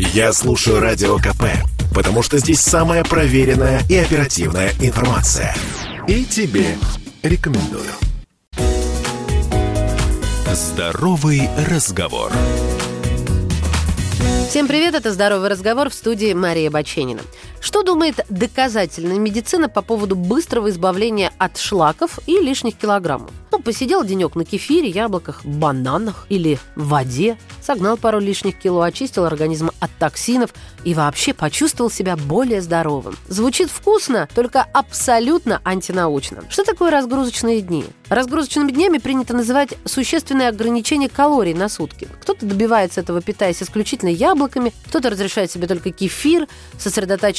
[0.00, 1.42] Я слушаю Радио КП,
[1.92, 5.52] потому что здесь самая проверенная и оперативная информация.
[6.06, 6.76] И тебе
[7.24, 7.90] рекомендую.
[10.52, 12.32] Здоровый разговор.
[14.48, 17.22] Всем привет, это «Здоровый разговор» в студии Мария Баченина.
[17.60, 23.30] Что думает доказательная медицина по поводу быстрого избавления от шлаков и лишних килограммов?
[23.50, 29.70] Ну, посидел денек на кефире, яблоках, бананах или воде, согнал пару лишних кило, очистил организм
[29.80, 30.54] от токсинов
[30.84, 33.16] и вообще почувствовал себя более здоровым.
[33.28, 36.44] Звучит вкусно, только абсолютно антинаучно.
[36.50, 37.84] Что такое разгрузочные дни?
[38.08, 42.06] Разгрузочными днями принято называть существенное ограничение калорий на сутки.
[42.22, 46.46] Кто-то добивается этого, питаясь исключительно яблоками, кто-то разрешает себе только кефир,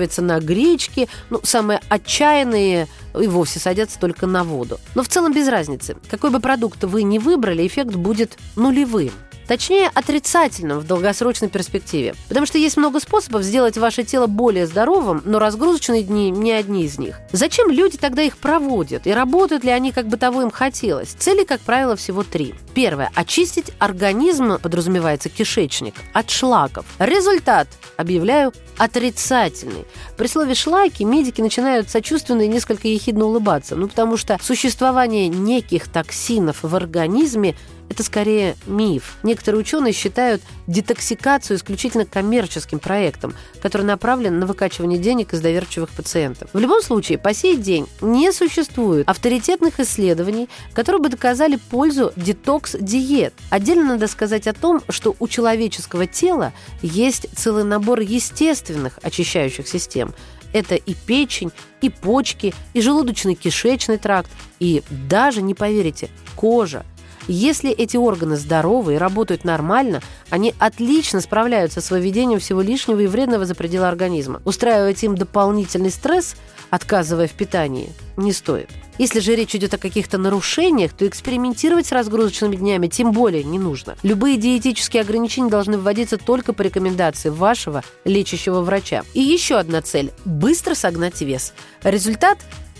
[0.00, 1.08] сосредотачивается на гречке.
[1.30, 4.78] Ну, самые отчаянные и вовсе садятся только на воду.
[4.94, 5.96] Но в целом без разницы.
[6.10, 9.12] Какой бы продукт вы ни выбрали, эффект будет нулевым.
[9.50, 12.14] Точнее, отрицательным в долгосрочной перспективе.
[12.28, 16.84] Потому что есть много способов сделать ваше тело более здоровым, но разгрузочные дни не одни
[16.84, 17.18] из них.
[17.32, 19.08] Зачем люди тогда их проводят?
[19.08, 21.08] И работают ли они, как бы того им хотелось?
[21.08, 22.54] Цели, как правило, всего три.
[22.74, 23.10] Первое.
[23.16, 26.86] Очистить организм, подразумевается кишечник, от шлаков.
[27.00, 29.84] Результат, объявляю, отрицательный.
[30.16, 33.74] При слове «шлаки» медики начинают сочувственно и несколько ехидно улыбаться.
[33.74, 37.56] Ну, потому что существование неких токсинов в организме
[37.90, 39.16] это скорее миф.
[39.24, 46.48] Некоторые ученые считают детоксикацию исключительно коммерческим проектом, который направлен на выкачивание денег из доверчивых пациентов.
[46.52, 53.34] В любом случае, по сей день не существует авторитетных исследований, которые бы доказали пользу детокс-диет.
[53.50, 56.52] Отдельно надо сказать о том, что у человеческого тела
[56.82, 60.14] есть целый набор естественных очищающих систем.
[60.52, 64.30] Это и печень, и почки, и желудочно-кишечный тракт,
[64.60, 66.84] и даже, не поверите, кожа.
[67.32, 73.06] Если эти органы здоровы и работают нормально, они отлично справляются с выведением всего лишнего и
[73.06, 74.42] вредного за пределы организма.
[74.44, 76.34] Устраивать им дополнительный стресс,
[76.70, 78.68] отказывая в питании, не стоит.
[78.98, 83.60] Если же речь идет о каких-то нарушениях, то экспериментировать с разгрузочными днями тем более не
[83.60, 83.96] нужно.
[84.02, 89.04] Любые диетические ограничения должны вводиться только по рекомендации вашего лечащего врача.
[89.14, 91.54] И еще одна цель– быстро согнать вес.
[91.84, 92.38] Результат,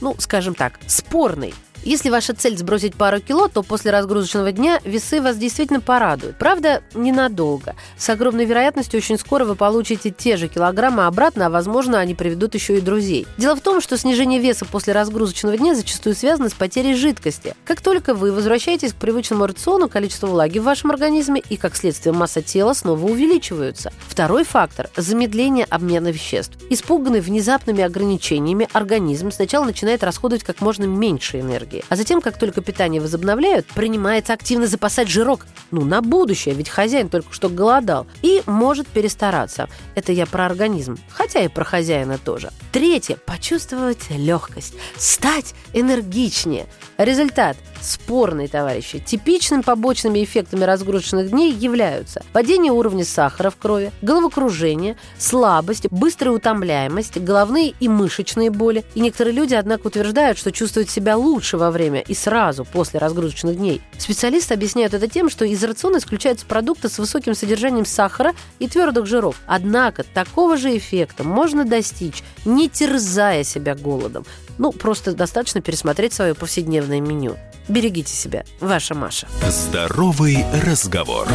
[0.00, 5.20] ну, скажем так, спорный– если ваша цель сбросить пару кило, то после разгрузочного дня весы
[5.20, 6.38] вас действительно порадуют.
[6.38, 7.74] Правда, ненадолго.
[7.96, 12.54] С огромной вероятностью очень скоро вы получите те же килограммы обратно, а возможно, они приведут
[12.54, 13.26] еще и друзей.
[13.36, 17.54] Дело в том, что снижение веса после разгрузочного дня зачастую связано с потерей жидкости.
[17.64, 22.12] Как только вы возвращаетесь к привычному рациону, количество влаги в вашем организме и, как следствие,
[22.12, 23.92] масса тела снова увеличиваются.
[24.06, 26.56] Второй фактор– замедление обмена веществ.
[26.70, 31.84] Испуганный внезапными ограничениями, организм сначала начинает расходовать как можно меньше энергии энергии.
[31.88, 35.46] А затем, как только питание возобновляют, принимается активно запасать жирок.
[35.70, 38.06] Ну, на будущее, ведь хозяин только что голодал.
[38.22, 39.68] И может перестараться.
[39.94, 40.98] Это я про организм.
[41.10, 42.50] Хотя и про хозяина тоже.
[42.72, 43.16] Третье.
[43.26, 44.74] Почувствовать легкость.
[44.96, 46.66] Стать энергичнее.
[46.98, 48.98] Результат– спорные, товарищи.
[48.98, 57.18] Типичными побочными эффектами разгрузочных дней являются падение уровня сахара в крови, головокружение, слабость, быстрая утомляемость,
[57.18, 58.84] головные и мышечные боли.
[58.94, 63.56] И некоторые люди, однако, утверждают, что чувствуют себя лучше во время и сразу после разгрузочных
[63.56, 63.80] дней.
[63.96, 69.06] Специалисты объясняют это тем, что из рациона исключаются продукты с высоким содержанием сахара и твердых
[69.06, 69.36] жиров.
[69.46, 74.26] Однако такого же эффекта можно достичь, не терзая себя голодом.
[74.58, 77.36] Ну, просто достаточно пересмотреть свое повседневное меню.
[77.68, 78.44] Берегите себя.
[78.60, 79.28] Ваша Маша.
[79.48, 81.28] Здоровый разговор.